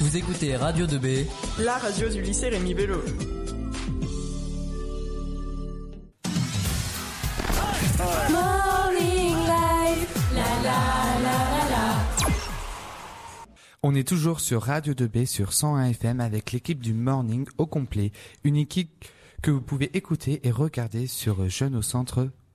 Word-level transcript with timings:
Vous 0.00 0.16
écoutez 0.16 0.54
Radio 0.54 0.86
2B, 0.86 1.26
la 1.58 1.76
radio 1.76 2.08
du 2.08 2.22
lycée 2.22 2.48
Rémi 2.48 2.72
Bello. 2.72 3.02
On 13.82 13.94
est 13.96 14.06
toujours 14.06 14.38
sur 14.38 14.62
Radio 14.62 14.94
2B 14.94 15.26
sur 15.26 15.52
101 15.52 15.90
FM 15.90 16.20
avec 16.20 16.52
l'équipe 16.52 16.80
du 16.80 16.94
Morning 16.94 17.48
au 17.58 17.66
complet, 17.66 18.12
une 18.44 18.56
équipe 18.56 19.04
que 19.42 19.50
vous 19.50 19.62
pouvez 19.62 19.96
écouter 19.96 20.46
et 20.46 20.52
regarder 20.52 21.08
sur 21.08 21.48
jeuneaucentre.fr. 21.48 22.47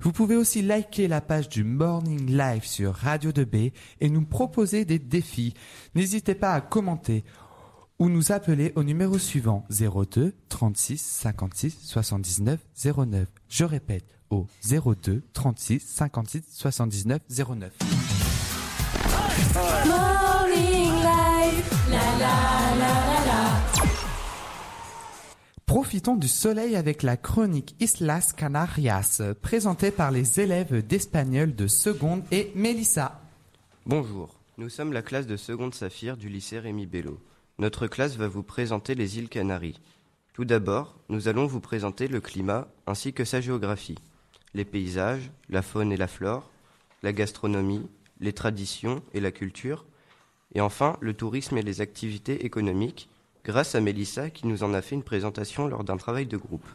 Vous 0.00 0.12
pouvez 0.12 0.36
aussi 0.36 0.62
liker 0.62 1.08
la 1.08 1.20
page 1.20 1.48
du 1.48 1.64
Morning 1.64 2.26
Live 2.26 2.64
sur 2.64 2.94
Radio 2.94 3.30
2B 3.30 3.72
et 4.00 4.10
nous 4.10 4.24
proposer 4.24 4.84
des 4.84 4.98
défis. 4.98 5.54
N'hésitez 5.94 6.34
pas 6.34 6.52
à 6.52 6.60
commenter 6.60 7.24
ou 7.98 8.08
nous 8.08 8.32
appeler 8.32 8.72
au 8.74 8.82
numéro 8.82 9.18
suivant 9.18 9.64
02 9.70 10.34
36 10.48 10.98
56 10.98 11.78
79 11.82 12.58
09. 13.06 13.28
Je 13.48 13.64
répète 13.64 14.18
au 14.30 14.46
02 14.68 15.22
36 15.32 15.80
56 15.80 16.42
79 16.48 17.20
09. 17.30 17.72
Profitons 25.82 26.14
du 26.14 26.28
soleil 26.28 26.76
avec 26.76 27.02
la 27.02 27.16
chronique 27.16 27.74
Islas 27.80 28.32
Canarias, 28.32 29.20
présentée 29.42 29.90
par 29.90 30.12
les 30.12 30.38
élèves 30.38 30.86
d'espagnol 30.86 31.56
de 31.56 31.66
seconde 31.66 32.22
et 32.30 32.52
Mélissa. 32.54 33.20
Bonjour, 33.84 34.38
nous 34.58 34.68
sommes 34.68 34.92
la 34.92 35.02
classe 35.02 35.26
de 35.26 35.36
seconde 35.36 35.74
Saphir 35.74 36.16
du 36.16 36.28
lycée 36.28 36.60
Rémi 36.60 36.86
Bello. 36.86 37.18
Notre 37.58 37.88
classe 37.88 38.16
va 38.16 38.28
vous 38.28 38.44
présenter 38.44 38.94
les 38.94 39.18
îles 39.18 39.28
Canaries. 39.28 39.80
Tout 40.34 40.44
d'abord, 40.44 41.00
nous 41.08 41.26
allons 41.26 41.48
vous 41.48 41.58
présenter 41.58 42.06
le 42.06 42.20
climat 42.20 42.68
ainsi 42.86 43.12
que 43.12 43.24
sa 43.24 43.40
géographie, 43.40 43.98
les 44.54 44.64
paysages, 44.64 45.32
la 45.48 45.62
faune 45.62 45.90
et 45.90 45.96
la 45.96 46.06
flore, 46.06 46.48
la 47.02 47.12
gastronomie, 47.12 47.88
les 48.20 48.32
traditions 48.32 49.02
et 49.14 49.20
la 49.20 49.32
culture, 49.32 49.84
et 50.54 50.60
enfin 50.60 50.96
le 51.00 51.12
tourisme 51.12 51.58
et 51.58 51.62
les 51.62 51.80
activités 51.80 52.46
économiques, 52.46 53.08
grâce 53.44 53.74
à 53.74 53.80
Mélissa 53.80 54.30
qui 54.30 54.46
nous 54.46 54.62
en 54.62 54.74
a 54.74 54.82
fait 54.82 54.94
une 54.94 55.02
présentation 55.02 55.66
lors 55.66 55.84
d'un 55.84 55.96
travail 55.96 56.26
de 56.26 56.36
groupe. 56.36 56.66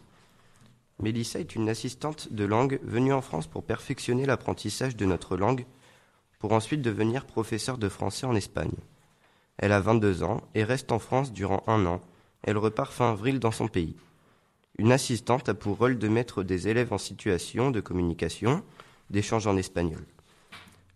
Mélissa 1.01 1.39
est 1.39 1.55
une 1.55 1.69
assistante 1.69 2.33
de 2.33 2.43
langue 2.43 2.79
venue 2.83 3.13
en 3.13 3.21
France 3.21 3.47
pour 3.47 3.63
perfectionner 3.63 4.25
l'apprentissage 4.25 4.95
de 4.95 5.05
notre 5.05 5.37
langue, 5.37 5.65
pour 6.39 6.53
ensuite 6.53 6.81
devenir 6.81 7.25
professeure 7.25 7.77
de 7.77 7.89
français 7.89 8.25
en 8.25 8.35
Espagne. 8.35 8.73
Elle 9.57 9.71
a 9.71 9.79
22 9.79 10.23
ans 10.23 10.41
et 10.55 10.63
reste 10.63 10.91
en 10.91 10.99
France 10.99 11.31
durant 11.31 11.63
un 11.67 11.85
an. 11.85 12.01
Elle 12.43 12.57
repart 12.57 12.91
fin 12.91 13.11
avril 13.11 13.39
dans 13.39 13.51
son 13.51 13.67
pays. 13.67 13.95
Une 14.77 14.91
assistante 14.91 15.49
a 15.49 15.53
pour 15.53 15.77
rôle 15.77 15.97
de 15.97 16.07
mettre 16.07 16.43
des 16.43 16.67
élèves 16.67 16.93
en 16.93 16.99
situation 16.99 17.71
de 17.71 17.79
communication, 17.79 18.63
d'échange 19.09 19.47
en 19.47 19.57
espagnol. 19.57 20.05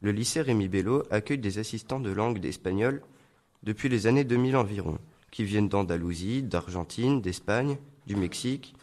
Le 0.01 0.11
lycée 0.11 0.41
Rémi 0.41 0.67
Bello 0.67 1.03
accueille 1.09 1.39
des 1.39 1.57
assistants 1.57 1.99
de 1.99 2.11
langue 2.11 2.39
d'espagnol 2.39 3.01
depuis 3.63 3.89
les 3.89 4.07
années 4.07 4.23
2000 4.23 4.55
environ, 4.55 4.97
qui 5.31 5.43
viennent 5.43 5.69
d'Andalousie, 5.69 6.43
d'Argentine, 6.43 7.21
d'Espagne, 7.21 7.77
du 8.05 8.15
Mexique, 8.15 8.75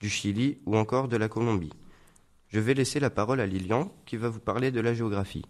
du 0.00 0.08
Chili 0.08 0.58
ou 0.64 0.76
encore 0.76 1.08
de 1.08 1.16
la 1.16 1.28
Colombie. 1.28 1.72
Je 2.48 2.60
vais 2.60 2.74
laisser 2.74 3.00
la 3.00 3.10
parole 3.10 3.40
à 3.40 3.46
Lilian 3.46 3.92
qui 4.06 4.16
va 4.16 4.28
vous 4.28 4.40
parler 4.40 4.70
de 4.70 4.80
la 4.80 4.94
géographie. 4.94 5.44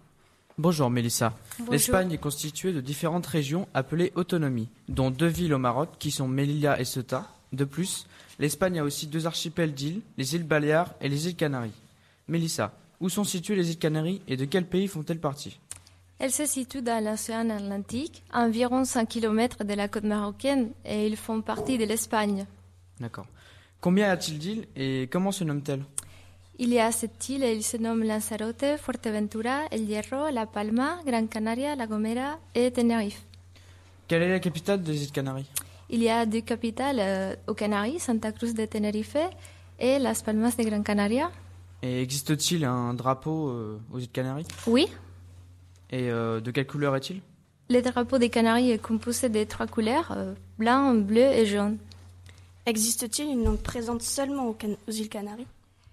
Bonjour 0.56 0.90
Mélissa. 0.90 1.36
L'Espagne 1.70 2.10
est 2.10 2.18
constituée 2.18 2.72
de 2.72 2.80
différentes 2.80 3.26
régions 3.26 3.68
appelées 3.74 4.12
autonomies, 4.16 4.68
dont 4.88 5.12
deux 5.12 5.28
villes 5.28 5.54
au 5.54 5.58
Maroc 5.58 5.90
qui 6.00 6.10
sont 6.10 6.26
Melilla 6.26 6.80
et 6.80 6.84
Ceuta. 6.84 7.28
De 7.52 7.64
plus, 7.64 8.06
l'Espagne 8.40 8.80
a 8.80 8.84
aussi 8.84 9.06
deux 9.06 9.26
archipels 9.26 9.72
d'îles, 9.72 10.00
les 10.16 10.34
îles 10.34 10.42
Baléares 10.42 10.94
et 11.00 11.08
les 11.08 11.28
îles 11.28 11.36
Canaries. 11.36 11.70
Mélissa, 12.26 12.74
où 12.98 13.08
sont 13.08 13.22
situées 13.22 13.54
les 13.54 13.70
îles 13.70 13.78
Canaries 13.78 14.20
et 14.26 14.36
de 14.36 14.46
quel 14.46 14.66
pays 14.66 14.88
font-elles 14.88 15.20
partie? 15.20 15.60
Elles 16.20 16.32
se 16.32 16.46
situent 16.46 16.82
dans 16.82 17.04
l'océan 17.04 17.48
Atlantique, 17.48 18.24
à 18.32 18.40
environ 18.42 18.84
100 18.84 19.06
km 19.06 19.64
de 19.64 19.74
la 19.74 19.86
côte 19.86 20.04
marocaine, 20.04 20.70
et 20.84 21.06
ils 21.06 21.16
font 21.16 21.42
partie 21.42 21.78
de 21.78 21.84
l'Espagne. 21.84 22.44
D'accord. 22.98 23.26
Combien 23.80 24.08
y 24.08 24.10
a-t-il 24.10 24.38
d'îles 24.38 24.66
et 24.74 25.08
comment 25.12 25.30
se 25.30 25.44
nomment-elles 25.44 25.84
Il 26.58 26.70
y 26.70 26.80
a 26.80 26.90
sept 26.90 27.28
îles 27.28 27.44
et 27.44 27.54
ils 27.54 27.62
se 27.62 27.76
nomment 27.76 28.02
Lanzarote, 28.02 28.76
Fuerteventura, 28.78 29.66
El 29.70 29.82
Hierro, 29.82 30.30
La 30.32 30.46
Palma, 30.46 30.98
Gran 31.06 31.28
Canaria, 31.28 31.76
La 31.76 31.86
Gomera 31.86 32.40
et 32.56 32.72
Tenerife. 32.72 33.22
Quelle 34.08 34.22
est 34.22 34.30
la 34.30 34.40
capitale 34.40 34.82
des 34.82 35.04
îles 35.04 35.12
Canaries? 35.12 35.46
Il 35.90 36.02
y 36.02 36.08
a 36.08 36.26
deux 36.26 36.40
capitales 36.40 36.98
euh, 36.98 37.36
aux 37.46 37.54
Canaries, 37.54 38.00
Santa 38.00 38.32
Cruz 38.32 38.54
de 38.54 38.64
Tenerife 38.64 39.16
et 39.78 40.00
Las 40.00 40.22
Palmas 40.22 40.56
de 40.58 40.64
Gran 40.64 40.82
Canaria. 40.82 41.30
Et 41.82 42.02
existe-t-il 42.02 42.64
un 42.64 42.94
drapeau 42.94 43.50
euh, 43.50 43.78
aux 43.92 44.00
îles 44.00 44.10
Canaries? 44.10 44.46
Oui, 44.66 44.88
Et 45.90 46.10
euh, 46.10 46.40
de 46.40 46.50
quelle 46.50 46.66
couleur 46.66 46.94
est-il? 46.96 47.20
Le 47.70 47.80
drapeau 47.80 48.18
des 48.18 48.28
Canaries 48.30 48.70
est 48.70 48.78
composé 48.82 49.28
de 49.28 49.44
trois 49.44 49.66
couleurs, 49.66 50.12
euh, 50.16 50.34
blanc, 50.58 50.94
bleu 50.94 51.20
et 51.20 51.46
jaune. 51.46 51.78
Existe-t-il 52.66 53.28
une 53.30 53.44
langue 53.44 53.58
présente 53.58 54.02
seulement 54.02 54.46
aux, 54.48 54.52
Can- 54.52 54.76
aux 54.88 54.92
îles 54.92 55.08
Canaries? 55.08 55.46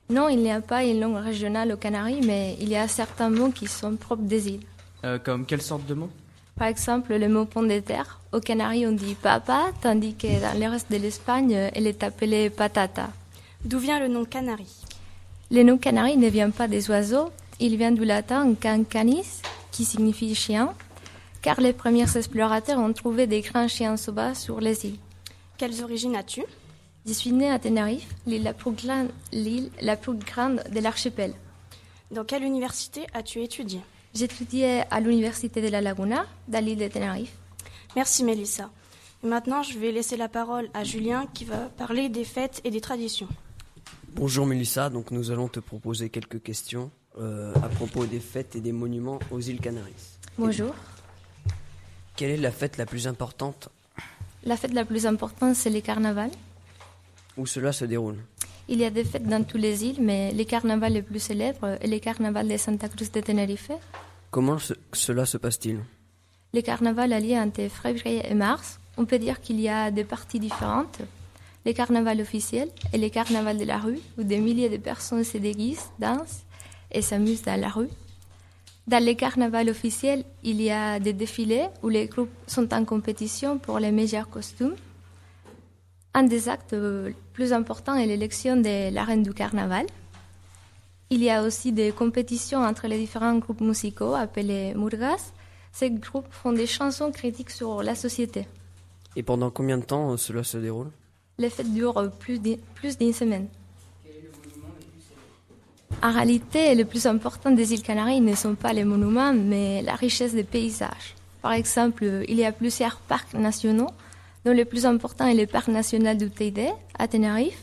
Non, 0.09 0.29
il 0.29 0.39
n'y 0.39 0.51
a 0.51 0.61
pas 0.61 0.83
une 0.83 0.99
langue 0.99 1.15
régionale 1.17 1.71
aux 1.71 1.77
Canaries, 1.77 2.21
mais 2.25 2.55
il 2.59 2.69
y 2.69 2.75
a 2.75 2.87
certains 2.87 3.29
mots 3.29 3.49
qui 3.49 3.67
sont 3.67 3.95
propres 3.95 4.23
des 4.23 4.49
îles. 4.49 4.63
Euh, 5.03 5.17
Comme 5.19 5.45
quelle 5.45 5.61
sorte 5.61 5.85
de 5.85 5.93
mot 5.93 6.09
Par 6.57 6.67
exemple, 6.67 7.15
le 7.15 7.27
mot 7.27 7.45
pont 7.45 7.63
de 7.63 7.79
terre. 7.79 8.19
Aux 8.31 8.39
Canaries, 8.41 8.85
on 8.87 8.91
dit 8.91 9.15
papa, 9.15 9.67
tandis 9.81 10.15
que 10.15 10.27
dans 10.41 10.59
le 10.59 10.69
reste 10.69 10.91
de 10.91 10.97
l'Espagne, 10.97 11.51
elle 11.73 11.87
est 11.87 12.03
appelée 12.03 12.49
patata. 12.49 13.09
D'où 13.63 13.79
vient 13.79 13.99
le 13.99 14.07
nom 14.09 14.25
Canaries 14.25 14.75
Le 15.51 15.63
nom 15.63 15.77
Canaries 15.77 16.17
ne 16.17 16.29
vient 16.29 16.51
pas 16.51 16.67
des 16.67 16.89
oiseaux, 16.89 17.29
il 17.59 17.77
vient 17.77 17.91
du 17.91 18.05
latin 18.05 18.53
cancanis, 18.55 19.41
qui 19.75 19.83
signifie 19.83 20.33
chien, 20.35 20.73
car 21.41 21.59
les 21.59 21.73
premiers 21.73 22.15
explorateurs 22.15 22.79
ont 22.79 22.93
trouvé 22.93 23.27
des 23.27 23.41
grands 23.41 23.67
chiens 23.67 23.97
sauvages 23.97 24.37
sur 24.37 24.61
les 24.61 24.85
îles. 24.85 24.99
Quelles 25.57 25.83
origines 25.83 26.15
as-tu? 26.15 26.43
Je 27.05 27.11
suis 27.11 27.33
née 27.33 27.51
à 27.51 27.59
Tenerife, 27.59 28.07
l'île 28.25 28.43
la 28.43 28.53
plus 28.53 28.71
grande, 28.71 29.09
l'île 29.33 29.69
la 29.81 29.97
plus 29.97 30.15
grande 30.15 30.63
de 30.73 30.79
l'archipel. 30.79 31.33
Dans 32.09 32.23
quelle 32.23 32.43
université 32.43 33.05
as-tu 33.13 33.41
étudié? 33.41 33.81
J'étudiais 34.13 34.85
à 34.91 35.01
l'université 35.01 35.61
de 35.61 35.67
la 35.67 35.81
Laguna, 35.81 36.25
dans 36.47 36.63
l'île 36.63 36.79
de 36.79 36.87
Tenerife. 36.87 37.35
Merci 37.97 38.23
Mélissa. 38.23 38.69
Et 39.25 39.27
maintenant, 39.27 39.61
je 39.61 39.77
vais 39.77 39.91
laisser 39.91 40.15
la 40.15 40.29
parole 40.29 40.69
à 40.73 40.85
Julien 40.85 41.27
qui 41.33 41.43
va 41.43 41.57
parler 41.77 42.07
des 42.07 42.23
fêtes 42.23 42.61
et 42.63 42.71
des 42.71 42.79
traditions. 42.79 43.27
Bonjour 44.13 44.45
Mélissa, 44.45 44.89
donc 44.89 45.11
nous 45.11 45.31
allons 45.31 45.49
te 45.49 45.59
proposer 45.59 46.09
quelques 46.09 46.41
questions 46.41 46.91
euh, 47.19 47.53
à 47.63 47.69
propos 47.69 48.05
des 48.05 48.19
fêtes 48.19 48.55
et 48.55 48.61
des 48.61 48.71
monuments 48.71 49.19
aux 49.31 49.39
îles 49.41 49.59
Canaries. 49.59 49.93
Bonjour. 50.37 50.73
Quelle 52.15 52.31
est 52.31 52.37
la 52.37 52.51
fête 52.51 52.77
la 52.77 52.85
plus 52.85 53.07
importante? 53.07 53.69
La 54.43 54.57
fête 54.57 54.73
la 54.73 54.85
plus 54.85 55.05
importante, 55.05 55.55
c'est 55.55 55.69
le 55.69 55.81
carnaval. 55.81 56.29
où 57.37 57.45
cela 57.45 57.73
se 57.73 57.83
déroule? 57.85 58.17
Il 58.69 58.79
y 58.79 58.85
a 58.85 58.89
des 58.89 59.03
fêtes 59.03 59.27
dans 59.27 59.43
toutes 59.43 59.59
les 59.61 59.83
îles, 59.83 60.01
mais 60.01 60.31
le 60.31 60.43
carnaval 60.45 60.93
le 60.93 61.01
plus 61.03 61.19
célèbre 61.19 61.77
est 61.81 61.87
le 61.87 61.99
carnaval 61.99 62.47
de 62.47 62.55
Santa 62.57 62.87
Cruz 62.89 63.09
de 63.11 63.19
Tenerife. 63.21 63.71
Comment 64.31 64.57
ce- 64.57 64.73
cela 64.93 65.25
se 65.25 65.37
passe-t-il? 65.37 65.79
Le 66.53 66.61
carnaval 66.61 67.11
a 67.13 67.19
lieu 67.19 67.35
entre 67.35 67.67
février 67.67 68.21
et 68.29 68.33
mars. 68.33 68.79
On 68.97 69.03
peut 69.05 69.19
dire 69.19 69.41
qu'il 69.41 69.59
y 69.59 69.67
a 69.67 69.91
deux 69.91 70.05
parties 70.05 70.39
différentes. 70.39 70.99
Le 71.65 71.73
carnaval 71.73 72.21
officiel 72.21 72.69
et 72.93 72.97
le 72.97 73.09
carnaval 73.09 73.57
de 73.57 73.65
la 73.65 73.77
rue, 73.79 73.99
où 74.17 74.23
des 74.23 74.39
milliers 74.39 74.69
de 74.69 74.77
personnes 74.77 75.23
se 75.25 75.37
déguisent, 75.37 75.89
dansent 75.99 76.43
et 76.95 77.01
s'amusent 77.01 77.43
dans 77.43 77.59
la 77.59 77.69
rue. 77.69 77.89
Dans 78.87 79.03
le 79.03 79.13
carnaval 79.13 79.69
officiel, 79.69 80.23
il 80.43 80.61
y 80.61 80.71
a 80.71 80.99
des 80.99 81.13
défilés 81.13 81.67
où 81.83 81.89
les 81.89 82.05
groupes 82.07 82.29
sont 82.47 82.71
en 82.73 82.85
compétition 82.85 83.57
pour 83.57 83.79
les 83.79 83.91
meilleurs 83.91 84.29
costumes. 84.29 84.75
Un 86.13 86.23
des 86.23 86.47
actes 86.49 86.73
euh, 86.73 87.11
plus 87.33 87.51
importants 87.51 87.95
est 87.95 88.05
l'élection 88.05 88.55
de 88.55 88.91
la 88.93 89.03
reine 89.03 89.23
du 89.23 89.33
carnaval. 89.33 89.85
Il 91.09 91.21
y 91.23 91.29
a 91.29 91.43
aussi 91.43 91.71
des 91.71 91.91
compétitions 91.91 92.59
entre 92.63 92.87
les 92.87 92.97
différents 92.97 93.37
groupes 93.37 93.61
musicaux 93.61 94.13
appelés 94.15 94.73
murgas. 94.75 95.33
Ces 95.71 95.89
groupes 95.91 96.31
font 96.31 96.53
des 96.53 96.67
chansons 96.67 97.11
critiques 97.11 97.49
sur 97.51 97.83
la 97.83 97.95
société. 97.95 98.47
Et 99.15 99.23
pendant 99.23 99.49
combien 99.51 99.77
de 99.77 99.83
temps 99.83 100.11
euh, 100.11 100.17
cela 100.17 100.43
se 100.43 100.57
déroule? 100.57 100.91
Les 101.37 101.49
fêtes 101.49 101.73
durent 101.73 102.09
d'u- 102.39 102.57
plus 102.75 102.97
d'une 102.97 103.13
semaine. 103.13 103.47
En 106.05 106.11
réalité, 106.11 106.75
le 106.75 106.85
plus 106.85 107.07
important 107.07 107.49
des 107.49 107.73
îles 107.73 107.81
Canaries 107.81 108.21
ne 108.21 108.35
sont 108.35 108.53
pas 108.53 108.73
les 108.73 108.83
monuments, 108.83 109.33
mais 109.33 109.81
la 109.81 109.95
richesse 109.95 110.35
des 110.35 110.43
paysages. 110.43 111.15
Par 111.41 111.53
exemple, 111.53 112.05
il 112.27 112.37
y 112.37 112.45
a 112.45 112.51
plusieurs 112.51 112.97
parcs 112.97 113.33
nationaux, 113.33 113.89
dont 114.45 114.53
le 114.53 114.65
plus 114.65 114.85
important 114.85 115.25
est 115.25 115.33
le 115.33 115.47
parc 115.47 115.67
national 115.67 116.15
du 116.15 116.29
Teide, 116.29 116.69
à 116.99 117.07
Tenerife, 117.07 117.57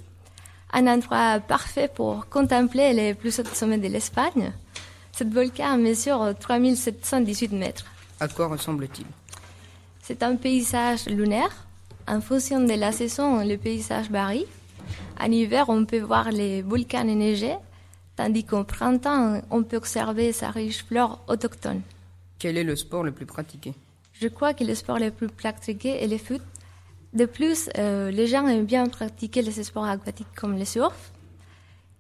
un 0.73 0.89
endroit 0.89 1.39
parfait 1.39 1.89
pour 1.95 2.29
contempler 2.29 2.93
les 2.93 3.15
plus 3.15 3.39
hauts 3.39 3.55
sommets 3.55 3.79
de 3.79 3.87
l'Espagne. 3.87 4.53
Cette 5.13 5.33
volcan 5.33 5.79
mesure 5.79 6.35
3718 6.41 7.53
mètres. 7.53 7.85
À 8.19 8.27
quoi 8.27 8.49
ressemble-t-il? 8.49 9.07
C'est 10.03 10.25
un 10.25 10.35
paysage 10.35 11.07
lunaire. 11.07 11.69
En 12.09 12.21
fonction 12.21 12.59
de 12.59 12.75
la 12.75 12.91
saison, 12.91 13.45
le 13.45 13.57
paysage 13.57 14.11
varie. 14.11 14.47
En 15.21 15.31
hiver, 15.31 15.67
on 15.69 15.85
peut 15.85 16.01
voir 16.01 16.33
les 16.33 16.63
volcans 16.63 17.09
enneigés, 17.09 17.55
tandis 18.23 18.45
qu'au 18.45 18.63
printemps, 18.63 19.43
on 19.51 19.65
peut 19.65 19.79
observer 19.79 20.33
sa 20.33 20.53
riche 20.53 20.85
flore 20.85 21.25
autochtone. 21.27 21.81
Quel 22.39 22.57
est 22.57 22.63
le 22.63 22.77
sport 22.77 23.03
le 23.03 23.11
plus 23.11 23.27
pratiqué? 23.27 23.75
Je 24.13 24.29
crois 24.29 24.55
que 24.55 24.63
le 24.63 24.77
sport 24.77 25.01
le 25.01 25.11
plus 25.11 25.27
pratiqué 25.27 26.05
est 26.05 26.07
le 26.07 26.19
foot. 26.19 26.41
De 27.15 27.25
plus, 27.25 27.69
euh, 27.79 28.13
les 28.13 28.29
gens 28.29 28.47
aiment 28.47 28.65
bien 28.65 28.87
pratiquer 28.87 29.43
les 29.43 29.65
sports 29.65 29.87
aquatiques 29.87 30.35
comme 30.37 30.57
le 30.57 30.65
surf. 30.65 31.11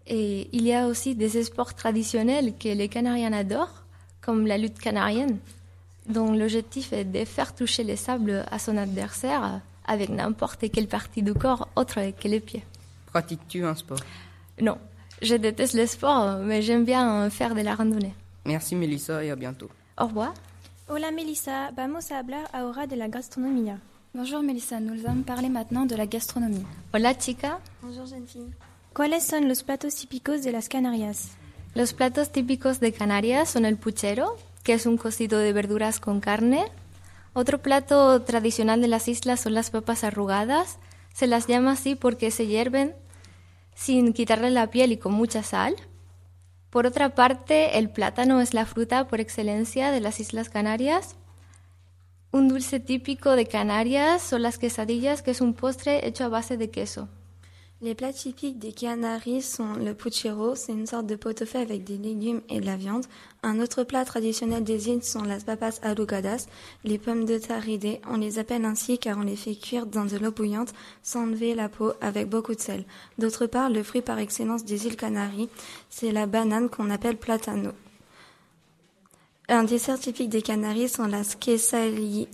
Et 0.06 0.48
il 0.52 0.62
y 0.64 0.72
a 0.72 0.86
aussi 0.86 1.16
des 1.16 1.42
sports 1.42 1.74
traditionnels 1.74 2.54
que 2.56 2.68
les 2.68 2.88
Canariens 2.88 3.32
adorent, 3.32 3.82
comme 4.20 4.46
la 4.46 4.58
lutte 4.58 4.78
canarienne, 4.78 5.38
dont 6.08 6.32
l'objectif 6.32 6.92
est 6.92 7.04
de 7.04 7.24
faire 7.24 7.52
toucher 7.52 7.82
les 7.82 7.96
sables 7.96 8.44
à 8.48 8.60
son 8.60 8.76
adversaire 8.76 9.60
avec 9.86 10.08
n'importe 10.08 10.70
quelle 10.70 10.86
partie 10.86 11.22
du 11.22 11.34
corps 11.34 11.68
autre 11.74 11.98
que 12.20 12.28
les 12.28 12.38
pieds. 12.38 12.64
Pratiques-tu 13.06 13.64
un 13.64 13.74
sport? 13.74 13.98
Non, 14.60 14.78
je 15.22 15.36
déteste 15.36 15.74
le 15.74 15.86
sport, 15.86 16.38
mais 16.38 16.62
j'aime 16.62 16.84
bien 16.84 17.30
faire 17.30 17.54
de 17.54 17.62
la 17.62 17.74
randonnée. 17.74 18.14
Merci 18.44 18.74
Melissa 18.74 19.24
et 19.24 19.30
à 19.30 19.36
bientôt. 19.36 19.70
Au 19.98 20.06
revoir. 20.06 20.34
Hola 20.88 21.10
Melissa, 21.10 21.70
vamos 21.76 22.10
a 22.10 22.18
hablar 22.18 22.48
ahora 22.52 22.86
de 22.86 22.96
la 22.96 23.08
gastronomía. 23.08 23.78
Bonjour 24.14 24.42
Melissa, 24.42 24.78
nous 24.80 25.06
allons 25.06 25.22
parler 25.22 25.48
maintenant 25.48 25.86
de 25.86 25.96
la 25.96 26.06
gastronomie. 26.06 26.66
Hola 26.92 27.14
chica. 27.14 27.60
Bonjour 27.82 28.06
jeune 28.06 28.26
fille. 28.26 28.52
¿Cuáles 28.92 29.24
son 29.24 29.48
los 29.48 29.62
platos 29.62 29.94
típicos 29.94 30.42
de 30.42 30.52
las 30.52 30.68
Canarias? 30.68 31.30
Los 31.74 31.94
platos 31.94 32.30
típicos 32.30 32.78
de 32.80 32.92
Canarias 32.92 33.48
son 33.48 33.64
el 33.64 33.78
puchero, 33.78 34.36
que 34.64 34.74
es 34.74 34.84
un 34.84 34.98
cocido 34.98 35.38
de 35.38 35.54
verduras 35.54 35.98
con 35.98 36.20
carne. 36.20 36.66
Otro 37.32 37.62
plato 37.62 38.20
tradicional 38.22 38.82
de 38.82 38.88
las 38.88 39.08
islas 39.08 39.40
son 39.40 39.54
las 39.54 39.70
papas 39.70 40.04
arrugadas. 40.04 40.78
Se 41.14 41.26
las 41.26 41.46
llama 41.46 41.72
así 41.72 41.94
porque 41.94 42.30
se 42.30 42.46
hierven 42.46 42.94
sin 43.74 44.12
quitarle 44.12 44.50
la 44.50 44.70
piel 44.70 44.92
y 44.92 44.96
con 44.96 45.12
mucha 45.12 45.42
sal. 45.42 45.76
Por 46.70 46.86
otra 46.86 47.14
parte, 47.14 47.78
el 47.78 47.90
plátano 47.90 48.40
es 48.40 48.54
la 48.54 48.64
fruta 48.64 49.06
por 49.06 49.20
excelencia 49.20 49.90
de 49.90 50.00
las 50.00 50.20
Islas 50.20 50.48
Canarias. 50.48 51.16
Un 52.30 52.48
dulce 52.48 52.80
típico 52.80 53.36
de 53.36 53.46
Canarias 53.46 54.22
son 54.22 54.42
las 54.42 54.58
quesadillas, 54.58 55.20
que 55.20 55.32
es 55.32 55.40
un 55.40 55.52
postre 55.52 56.06
hecho 56.06 56.24
a 56.24 56.28
base 56.28 56.56
de 56.56 56.70
queso. 56.70 57.08
Les 57.84 57.96
plats 57.96 58.12
typiques 58.12 58.60
des 58.60 58.70
Canaries 58.70 59.42
sont 59.42 59.72
le 59.72 59.92
puchero, 59.92 60.54
c'est 60.54 60.70
une 60.70 60.86
sorte 60.86 61.08
de 61.08 61.16
pot-au-feu 61.16 61.58
avec 61.58 61.82
des 61.82 61.96
légumes 61.96 62.40
et 62.48 62.60
de 62.60 62.66
la 62.66 62.76
viande. 62.76 63.04
Un 63.42 63.58
autre 63.58 63.82
plat 63.82 64.04
traditionnel 64.04 64.62
des 64.62 64.88
îles 64.88 65.02
sont 65.02 65.24
las 65.24 65.42
papas 65.42 65.80
arrugadas, 65.82 66.46
les 66.84 66.98
pommes 66.98 67.24
de 67.24 67.38
terre 67.38 67.60
ridées. 67.60 68.00
On 68.08 68.18
les 68.18 68.38
appelle 68.38 68.64
ainsi 68.66 68.98
car 68.98 69.18
on 69.18 69.22
les 69.22 69.34
fait 69.34 69.56
cuire 69.56 69.86
dans 69.86 70.04
de 70.04 70.16
l'eau 70.16 70.30
bouillante 70.30 70.72
sans 71.02 71.24
enlever 71.24 71.56
la 71.56 71.68
peau 71.68 71.92
avec 72.00 72.28
beaucoup 72.28 72.54
de 72.54 72.60
sel. 72.60 72.84
D'autre 73.18 73.46
part, 73.46 73.68
le 73.68 73.82
fruit 73.82 74.00
par 74.00 74.20
excellence 74.20 74.64
des 74.64 74.86
îles 74.86 74.94
Canaries, 74.94 75.48
c'est 75.90 76.12
la 76.12 76.26
banane 76.26 76.68
qu'on 76.68 76.88
appelle 76.88 77.16
platano. 77.16 77.72
Un 79.48 79.64
dessert 79.64 79.98
typique 79.98 80.28
des 80.28 80.42
Canaries 80.42 80.88
sont 80.88 81.08
las 81.08 81.34
quesadillas, 81.34 82.28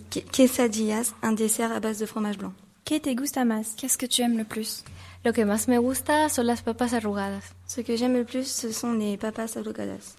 un 1.23 1.33
dessert 1.33 1.73
à 1.73 1.81
base 1.81 2.01
de 2.01 2.05
fromage 2.05 2.37
blanc. 2.37 2.53
¿Qué 2.85 3.01
te 3.01 3.15
gusta 3.15 3.47
más? 3.47 3.75
Qu'est-ce 3.77 3.97
que 3.97 4.06
tu 4.06 4.21
aimes 4.21 4.37
le 4.37 4.44
plus? 4.44 4.85
Lo 5.25 5.32
que 5.32 5.44
más 5.44 5.69
me 5.69 5.79
gusta 5.79 6.29
son 6.29 6.47
las 6.47 6.62
papas 6.62 6.93
arrugadas. 6.93 7.55
Ce 7.67 7.82
que 7.82 7.97
j'aime 7.97 8.15
le 8.15 8.25
plus, 8.25 8.47
ce 8.47 8.73
sont 8.73 8.94
les 8.99 9.19
papas 9.19 9.56
arrugadas. 9.56 10.17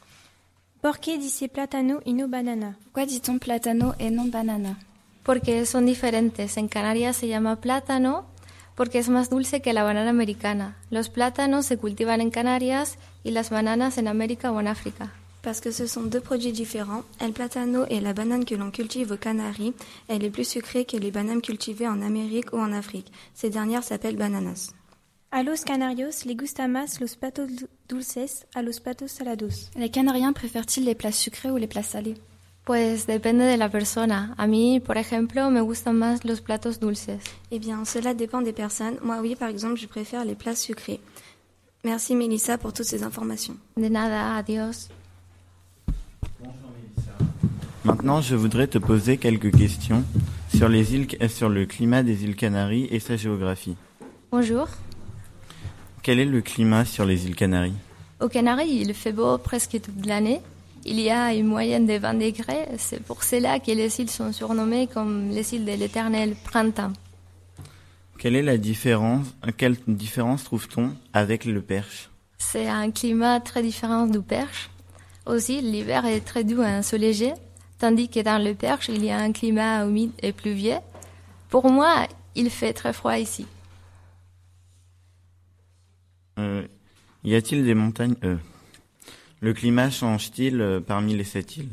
¿Por 0.81 1.00
qué 1.00 1.18
dice 1.18 1.50
plátano 1.50 2.01
y 2.06 2.13
no 2.13 2.28
banana? 2.28 2.78
Pourquoi 2.84 3.06
dit-on 3.06 3.40
platano 3.40 3.96
et 4.00 4.12
non 4.12 4.30
banana? 4.30 4.78
Porque 5.24 5.66
son 5.66 5.86
diferentes. 5.86 6.57
En 6.57 6.68
Canarias 6.68 7.18
se 7.18 7.28
llama 7.28 7.57
plátano 7.57 8.25
porque 8.75 9.00
es 9.00 9.10
más 9.10 9.30
dulce 9.30 9.62
que 9.62 9.74
la 9.74 9.84
banana 9.84 10.10
americana. 10.10 10.78
Los 10.90 11.10
plátanos 11.10 11.66
se 11.66 11.78
cultivan 11.78 12.22
en 12.22 12.30
Canarias 12.30 12.98
y 13.25 13.31
las 13.31 13.50
bananas 13.50 13.98
en 13.98 14.07
América 14.07 14.54
o 14.54 14.60
en 14.62 14.68
África. 14.68 15.12
Parce 15.42 15.60
que 15.60 15.74
ce 15.74 15.86
sont 15.86 16.04
deux 16.10 16.22
produits 16.22 16.54
différents. 16.54 17.04
El 17.19 17.34
platano 17.34 17.86
est 17.90 18.01
la 18.01 18.13
banane 18.13 18.46
que 18.46 18.56
l'on 18.56 18.72
cultive 18.72 19.12
aux 19.12 19.18
Canaries. 19.18 19.74
Elle 20.07 20.24
est 20.24 20.30
plus 20.30 20.48
sucrée 20.48 20.86
que 20.86 20.96
les 20.96 21.12
bananes 21.12 21.42
cultivées 21.42 21.90
en 21.90 22.01
Amérique 22.01 22.54
ou 22.54 22.57
en 22.57 22.72
Afrique. 22.72 23.12
Ces 23.34 23.50
dernières 23.50 23.84
s'appellent 23.84 24.16
bananas. 24.16 24.74
A 25.31 25.44
los 25.44 25.64
canarios 25.64 26.26
les 26.26 26.36
gusta 26.36 26.68
más 26.68 27.00
los 27.00 27.16
platos 27.16 27.48
du- 27.56 27.68
dulces 27.88 28.48
a 28.56 28.62
los 28.64 28.80
platos 28.80 29.12
salados. 29.12 29.70
Les 29.76 29.90
Canariens 29.92 30.34
préfèrent-ils 30.34 30.84
les 30.84 30.96
plats 30.96 31.12
sucrés 31.12 31.52
ou 31.52 31.58
les 31.58 31.68
plats 31.68 31.84
salés? 31.84 32.16
Pues 32.66 33.06
depende 33.08 33.44
de 33.44 33.56
la 33.58 33.70
persona. 33.70 34.34
A 34.38 34.48
mí, 34.48 34.80
por 34.80 34.98
ejemplo, 34.98 35.50
me 35.52 35.62
gustan 35.62 35.94
más 35.98 36.24
los 36.26 36.42
platos 36.42 36.80
dulces. 36.80 37.22
Eh 37.52 37.60
bien, 37.60 37.86
cela 37.86 38.14
dépend 38.16 38.42
des 38.44 38.54
personnes. 38.54 38.98
Moi, 39.04 39.20
oui, 39.22 39.36
par 39.36 39.50
exemple, 39.50 39.78
je 39.80 39.88
préfère 39.88 40.26
les 40.26 40.36
plats 40.36 40.56
sucrés. 40.56 41.00
Merci 41.84 42.16
Mélissa 42.16 42.58
pour 42.58 42.74
toutes 42.74 42.86
ces 42.88 43.04
informations. 43.04 43.56
De 43.78 43.88
nada, 43.88 44.36
adiós. 44.36 44.90
Maintenant, 47.86 48.22
je 48.22 48.36
voudrais 48.36 48.68
te 48.68 48.78
poser 48.80 49.18
quelques 49.18 49.56
questions 49.56 50.04
sur, 50.56 50.70
les 50.70 50.94
îles, 50.96 51.08
sur 51.30 51.50
le 51.50 51.66
climat 51.66 52.04
des 52.04 52.24
îles 52.24 52.36
Canaries 52.36 52.88
et 52.92 53.00
sa 53.00 53.16
géographie. 53.16 53.75
Bonjour. 54.32 54.68
Quel 56.10 56.20
est 56.20 56.26
le 56.26 56.42
climat 56.42 56.86
sur 56.86 57.06
les 57.06 57.28
îles 57.28 57.36
Canaries? 57.36 57.76
Aux 58.20 58.30
Canaries, 58.30 58.82
il 58.82 58.96
fait 58.96 59.12
beau 59.12 59.38
presque 59.38 59.80
toute 59.80 60.08
l'année. 60.08 60.42
Il 60.84 61.00
y 61.00 61.12
a 61.12 61.36
une 61.36 61.46
moyenne 61.46 61.86
de 61.86 62.00
20 62.00 62.16
degrés. 62.16 62.66
C'est 62.80 63.04
pour 63.04 63.24
cela 63.24 63.60
que 63.60 63.70
les 63.70 64.02
îles 64.02 64.10
sont 64.10 64.34
surnommées 64.34 64.88
comme 64.92 65.30
les 65.30 65.54
îles 65.54 65.66
de 65.66 65.74
l'éternel 65.74 66.34
printemps. 66.44 66.94
Quelle 68.18 68.36
est 68.36 68.42
la 68.42 68.58
différence 68.58 69.28
Quelle 69.56 69.78
différence 69.86 70.46
trouve-t-on 70.46 70.96
avec 71.14 71.46
le 71.46 71.62
Perche? 71.62 72.10
C'est 72.40 72.68
un 72.68 72.90
climat 72.90 73.40
très 73.40 73.62
différent 73.62 74.08
du 74.08 74.20
Perche. 74.20 74.72
Aussi, 75.28 75.62
l'hiver 75.62 76.08
est 76.08 76.22
très 76.22 76.44
doux 76.44 76.64
et 76.64 76.66
ensoleillé, 76.66 77.34
tandis 77.78 78.10
que 78.10 78.22
dans 78.22 78.44
le 78.44 78.56
Perche, 78.56 78.90
il 78.90 79.06
y 79.06 79.12
a 79.12 79.20
un 79.20 79.32
climat 79.32 79.86
humide 79.86 80.14
et 80.24 80.32
pluvieux. 80.32 80.80
Pour 81.50 81.70
moi, 81.70 82.08
il 82.34 82.50
fait 82.50 82.74
très 82.74 82.94
froid 82.94 83.20
ici. 83.20 83.46
Euh, 86.40 86.68
Y 87.24 87.36
a-t-il 87.36 87.66
des 87.66 87.74
montagnes 87.74 88.16
euh, 88.24 88.38
Le 89.42 89.54
climat 89.54 89.89
change-t-il 89.89 90.62
euh, 90.62 90.80
parmi 90.80 91.16
les 91.16 91.25
sept 91.25 91.57
îles? 91.57 91.69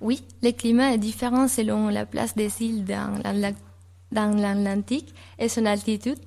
Oui, 0.00 0.22
le 0.42 0.50
climat 0.52 0.94
est 0.94 0.98
différent 0.98 1.48
selon 1.48 1.88
la 1.88 2.06
place 2.06 2.34
des 2.34 2.50
îles 2.62 2.84
dans 2.84 3.18
l'Atla- 3.22 3.54
dans 4.12 4.36
l'Atlantique 4.36 5.14
et 5.38 5.48
son 5.48 5.66
altitude. 5.66 6.18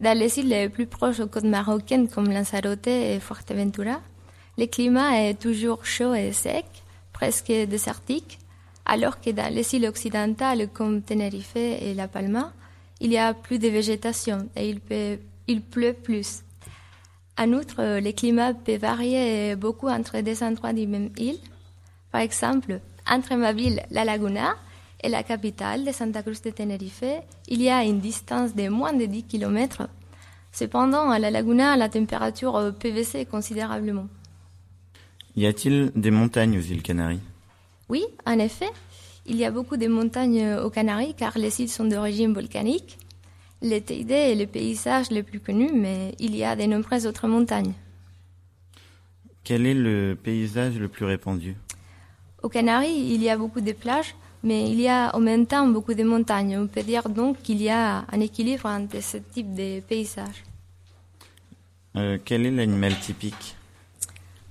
Dans 0.00 0.16
les 0.16 0.38
îles 0.38 0.48
les 0.48 0.68
plus 0.68 0.86
proches 0.86 1.20
aux 1.20 1.26
côtes 1.26 1.44
marocaines 1.44 2.08
comme 2.08 2.30
Lanzarote 2.30 2.86
et 2.86 3.18
Fuerteventura, 3.20 4.00
le 4.56 4.66
climat 4.66 5.20
est 5.20 5.34
toujours 5.34 5.84
chaud 5.84 6.14
et 6.14 6.32
sec, 6.32 6.64
presque 7.12 7.52
désertique, 7.52 8.38
alors 8.84 9.20
que 9.20 9.30
dans 9.30 9.52
les 9.52 9.74
îles 9.74 9.86
occidentales 9.86 10.68
comme 10.72 11.02
Tenerife 11.02 11.56
et 11.56 11.94
La 11.94 12.08
Palma, 12.08 12.52
il 13.00 13.12
y 13.12 13.18
a 13.18 13.34
plus 13.34 13.58
de 13.58 13.68
végétation 13.68 14.48
et 14.56 14.74
il 15.48 15.60
pleut 15.60 15.92
plus. 15.92 16.42
En 17.38 17.52
outre, 17.52 18.00
le 18.00 18.12
climat 18.12 18.52
peut 18.52 18.76
varier 18.76 19.54
beaucoup 19.56 19.88
entre 19.88 20.20
des 20.20 20.42
endroits 20.42 20.72
du 20.72 20.86
même 20.86 21.10
île. 21.16 21.38
Par 22.10 22.20
exemple, 22.20 22.80
entre 23.08 23.36
ma 23.36 23.52
ville, 23.52 23.80
La 23.90 24.04
Laguna, 24.04 24.56
et 25.02 25.08
la 25.08 25.22
capitale 25.22 25.84
de 25.84 25.92
Santa 25.92 26.22
Cruz 26.22 26.40
de 26.44 26.50
Tenerife, 26.50 27.04
il 27.46 27.62
y 27.62 27.70
a 27.70 27.84
une 27.84 28.00
distance 28.00 28.54
de 28.54 28.68
moins 28.68 28.92
de 28.92 29.06
10 29.06 29.24
km. 29.24 29.88
Cependant, 30.52 31.10
à 31.10 31.18
La 31.18 31.30
Laguna, 31.30 31.76
la 31.76 31.88
température 31.88 32.56
euh, 32.56 32.72
peut 32.72 32.90
baisser 32.90 33.24
considérablement. 33.24 34.08
Y 35.36 35.46
a-t-il 35.46 35.92
des 35.94 36.10
montagnes 36.10 36.58
aux 36.58 36.62
îles 36.62 36.82
Canaries? 36.82 37.20
Oui, 37.88 38.04
en 38.26 38.38
effet, 38.38 38.70
il 39.26 39.36
y 39.36 39.44
a 39.44 39.50
beaucoup 39.50 39.76
de 39.76 39.86
montagnes 39.86 40.42
euh, 40.42 40.64
aux 40.64 40.70
Canaries 40.70 41.14
car 41.14 41.38
les 41.38 41.60
îles 41.60 41.68
sont 41.68 41.84
d'origine 41.84 42.32
volcanique. 42.32 42.98
Le 43.60 43.80
Teide 43.80 44.12
est 44.12 44.34
le 44.36 44.46
paysage 44.46 45.10
le 45.10 45.22
plus 45.22 45.40
connu, 45.40 45.70
mais 45.74 46.14
il 46.20 46.36
y 46.36 46.44
a 46.44 46.54
de 46.54 46.62
nombreuses 46.62 47.06
autres 47.06 47.26
montagnes. 47.26 47.72
Quel 49.42 49.66
est 49.66 49.74
le 49.74 50.16
paysage 50.22 50.78
le 50.78 50.88
plus 50.88 51.04
répandu? 51.04 51.56
Aux 52.42 52.48
Canaries, 52.48 53.14
il 53.14 53.22
y 53.22 53.28
a 53.28 53.36
beaucoup 53.36 53.60
de 53.60 53.72
plages, 53.72 54.14
mais 54.44 54.70
il 54.70 54.80
y 54.80 54.86
a 54.88 55.10
en 55.16 55.20
même 55.20 55.46
temps 55.46 55.66
beaucoup 55.66 55.94
de 55.94 56.04
montagnes. 56.04 56.56
On 56.56 56.68
peut 56.68 56.84
dire 56.84 57.08
donc 57.08 57.42
qu'il 57.42 57.60
y 57.60 57.68
a 57.68 58.04
un 58.12 58.20
équilibre 58.20 58.66
entre 58.66 59.02
ce 59.02 59.16
type 59.16 59.52
de 59.54 59.80
paysages. 59.80 60.44
Euh, 61.96 62.18
Quel 62.24 62.46
est 62.46 62.52
l'animal 62.52 62.96
typique? 63.00 63.56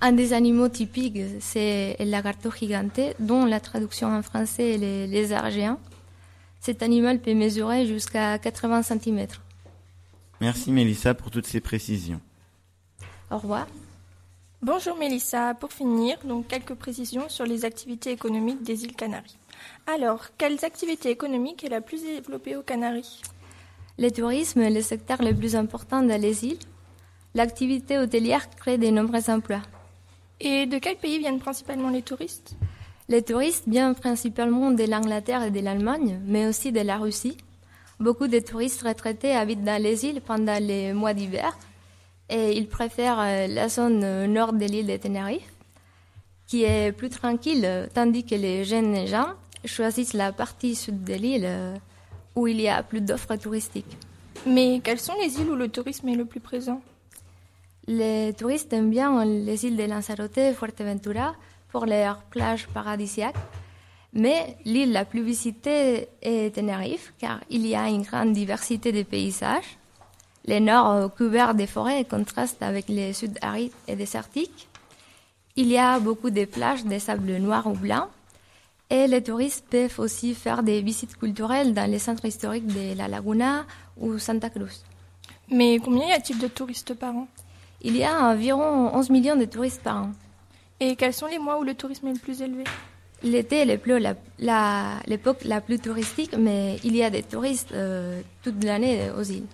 Un 0.02 0.12
des 0.12 0.34
animaux 0.34 0.68
typiques, 0.68 1.18
c'est 1.40 1.96
le 1.98 2.10
lagarto 2.10 2.50
gigante, 2.52 3.00
dont 3.18 3.46
la 3.46 3.58
traduction 3.58 4.14
en 4.14 4.22
français 4.22 4.74
est 4.74 4.78
le 4.78 5.10
lézard 5.10 5.50
géant. 5.50 5.80
Cet 6.60 6.82
animal 6.82 7.20
peut 7.20 7.34
mesurer 7.34 7.86
jusqu'à 7.86 8.38
80 8.38 8.82
cm. 8.82 9.26
Merci 10.40 10.70
Mélissa 10.70 11.14
pour 11.14 11.30
toutes 11.30 11.46
ces 11.46 11.60
précisions. 11.60 12.20
Au 13.30 13.38
revoir. 13.38 13.66
Bonjour 14.60 14.96
Mélissa, 14.96 15.54
pour 15.54 15.72
finir, 15.72 16.18
donc 16.24 16.48
quelques 16.48 16.74
précisions 16.74 17.28
sur 17.28 17.44
les 17.44 17.64
activités 17.64 18.10
économiques 18.10 18.62
des 18.62 18.84
îles 18.84 18.96
Canaries. 18.96 19.36
Alors, 19.86 20.26
quelles 20.36 20.64
activités 20.64 21.10
économiques 21.10 21.62
est 21.62 21.68
la 21.68 21.80
plus 21.80 22.02
développée 22.02 22.56
aux 22.56 22.62
Canaries? 22.62 23.22
Le 23.98 24.10
tourisme 24.10 24.60
est 24.60 24.70
le 24.70 24.82
secteur 24.82 25.22
le 25.22 25.34
plus 25.34 25.56
important 25.56 26.02
dans 26.02 26.20
les 26.20 26.44
îles. 26.44 26.58
L'activité 27.34 27.98
hôtelière 27.98 28.50
crée 28.50 28.78
de 28.78 28.88
nombreux 28.88 29.30
emplois. 29.30 29.62
Et 30.40 30.66
de 30.66 30.78
quel 30.78 30.96
pays 30.96 31.18
viennent 31.18 31.40
principalement 31.40 31.90
les 31.90 32.02
touristes? 32.02 32.56
Les 33.10 33.22
touristes 33.22 33.66
viennent 33.66 33.94
principalement 33.94 34.70
de 34.70 34.84
l'Angleterre 34.84 35.42
et 35.42 35.50
de 35.50 35.60
l'Allemagne, 35.60 36.20
mais 36.26 36.46
aussi 36.46 36.72
de 36.72 36.80
la 36.80 36.98
Russie. 36.98 37.38
Beaucoup 37.98 38.28
de 38.28 38.38
touristes 38.38 38.82
retraités 38.82 39.32
habitent 39.32 39.64
dans 39.64 39.82
les 39.82 40.04
îles 40.04 40.20
pendant 40.20 40.58
les 40.60 40.92
mois 40.92 41.14
d'hiver 41.14 41.56
et 42.28 42.52
ils 42.52 42.68
préfèrent 42.68 43.18
euh, 43.18 43.46
la 43.46 43.70
zone 43.70 44.26
nord 44.26 44.52
de 44.52 44.66
l'île 44.66 44.86
de 44.86 44.96
Tenerife, 44.98 45.50
qui 46.46 46.64
est 46.64 46.92
plus 46.92 47.08
tranquille, 47.08 47.88
tandis 47.94 48.24
que 48.24 48.34
les 48.34 48.64
jeunes 48.64 49.06
gens 49.06 49.28
choisissent 49.64 50.12
la 50.12 50.30
partie 50.30 50.74
sud 50.74 51.02
de 51.02 51.14
l'île 51.14 51.46
euh, 51.46 51.74
où 52.36 52.46
il 52.46 52.60
y 52.60 52.68
a 52.68 52.82
plus 52.82 53.00
d'offres 53.00 53.36
touristiques. 53.36 53.96
Mais 54.46 54.80
quelles 54.84 55.00
sont 55.00 55.14
les 55.22 55.40
îles 55.40 55.48
où 55.48 55.56
le 55.56 55.68
tourisme 55.68 56.08
est 56.10 56.14
le 56.14 56.26
plus 56.26 56.40
présent? 56.40 56.82
Les 57.86 58.34
touristes 58.34 58.70
aiment 58.74 58.90
bien 58.90 59.24
les 59.24 59.64
îles 59.64 59.76
de 59.76 59.84
Lanzarote 59.84 60.36
et 60.36 60.52
Fuerteventura 60.52 61.34
pour 61.70 61.86
leurs 61.86 62.22
plages 62.24 62.66
paradisiaques. 62.68 63.36
Mais 64.12 64.56
l'île 64.64 64.92
la 64.92 65.04
plus 65.04 65.22
visitée 65.22 66.08
est 66.22 66.54
Tenerife, 66.54 67.12
car 67.18 67.40
il 67.50 67.66
y 67.66 67.74
a 67.74 67.88
une 67.88 68.02
grande 68.02 68.32
diversité 68.32 68.90
de 68.90 69.02
paysages. 69.02 69.78
Le 70.46 70.60
nord 70.60 71.14
couvert 71.14 71.54
des 71.54 71.66
forêts 71.66 72.04
contraste 72.04 72.62
avec 72.62 72.86
le 72.88 73.12
sud 73.12 73.38
aride 73.42 73.72
et 73.86 73.96
désertique. 73.96 74.68
Il 75.56 75.66
y 75.66 75.76
a 75.76 75.98
beaucoup 75.98 76.30
de 76.30 76.44
plages 76.46 76.84
de 76.84 76.98
sable 76.98 77.36
noir 77.36 77.66
ou 77.66 77.72
blanc. 77.72 78.08
Et 78.90 79.06
les 79.06 79.22
touristes 79.22 79.66
peuvent 79.68 79.98
aussi 79.98 80.34
faire 80.34 80.62
des 80.62 80.80
visites 80.80 81.18
culturelles 81.18 81.74
dans 81.74 81.90
les 81.90 81.98
centres 81.98 82.24
historiques 82.24 82.66
de 82.66 82.96
La 82.96 83.08
Laguna 83.08 83.66
ou 83.98 84.18
Santa 84.18 84.48
Cruz. 84.48 84.82
Mais 85.50 85.78
combien 85.78 86.06
y 86.06 86.12
a-t-il 86.12 86.38
de 86.38 86.48
touristes 86.48 86.94
par 86.94 87.14
an? 87.14 87.28
Il 87.82 87.96
y 87.96 88.04
a 88.04 88.18
environ 88.30 88.94
11 88.94 89.10
millions 89.10 89.36
de 89.36 89.44
touristes 89.44 89.82
par 89.82 90.04
an. 90.04 90.12
Et 90.80 90.96
quels 90.96 91.14
sont 91.14 91.26
les 91.26 91.38
mois 91.38 91.58
où 91.58 91.64
le 91.64 91.74
tourisme 91.74 92.06
est 92.08 92.12
le 92.12 92.18
plus 92.18 92.42
élevé? 92.42 92.64
L'été 93.22 93.58
est 93.58 93.64
l'époque 93.64 93.98
la, 93.98 94.14
la, 95.08 95.16
la, 95.44 95.60
plus 95.60 95.80
touristique, 95.80 96.36
mais 96.38 96.76
il 96.84 96.94
y 96.94 97.02
a 97.02 97.10
des 97.10 97.24
touristes 97.24 97.72
euh, 97.72 98.20
toute 98.44 98.62
l'année 98.62 99.10
aux 99.18 99.24
îles. 99.24 99.46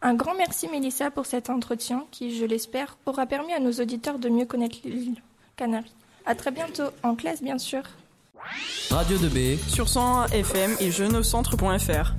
Un 0.00 0.14
grand 0.14 0.34
merci 0.34 0.66
Mélissa 0.66 1.12
pour 1.12 1.26
cet 1.26 1.48
entretien 1.48 2.04
qui, 2.10 2.36
je 2.36 2.44
l'espère, 2.44 2.96
aura 3.06 3.26
permis 3.26 3.52
à 3.52 3.60
nos 3.60 3.72
auditeurs 3.72 4.18
de 4.18 4.28
mieux 4.28 4.46
connaître 4.46 4.78
l'île 4.84 5.22
Canaries. 5.56 5.94
À 6.26 6.34
très 6.34 6.50
bientôt, 6.50 6.90
en 7.04 7.14
classe 7.14 7.42
bien 7.42 7.58
sûr. 7.58 7.82
Radio 8.90 9.16
2B 9.18 9.58
sur 9.68 9.88
101 9.88 10.26
FM 10.26 10.76
et 10.80 10.90
jeuneaucentre.fr. 10.90 12.14